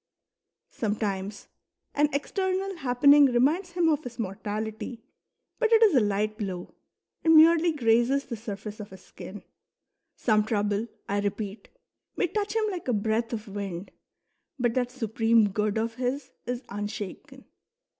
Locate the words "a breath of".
12.87-13.47